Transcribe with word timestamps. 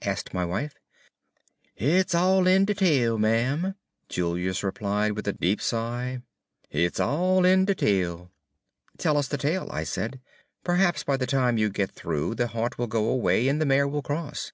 asked 0.00 0.32
my 0.32 0.42
wife. 0.42 0.74
"It's 1.76 2.14
all 2.14 2.46
in 2.46 2.64
de 2.64 2.72
tale, 2.72 3.18
ma'm," 3.18 3.74
Julius 4.08 4.62
replied, 4.64 5.12
with 5.12 5.28
a 5.28 5.34
deep 5.34 5.60
sigh. 5.60 6.22
"It's 6.70 6.98
all 6.98 7.44
in 7.44 7.66
de 7.66 7.74
tale." 7.74 8.30
"Tell 8.96 9.18
us 9.18 9.28
the 9.28 9.36
tale," 9.36 9.68
I 9.70 9.84
said. 9.84 10.18
"Perhaps, 10.64 11.04
by 11.04 11.18
the 11.18 11.26
time 11.26 11.58
you 11.58 11.68
get 11.68 11.90
through, 11.90 12.36
the 12.36 12.46
haunt 12.46 12.78
will 12.78 12.86
go 12.86 13.06
away 13.10 13.46
and 13.48 13.60
the 13.60 13.66
mare 13.66 13.86
will 13.86 14.00
cross." 14.00 14.52